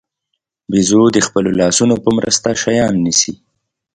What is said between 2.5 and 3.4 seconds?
شیان نیسي.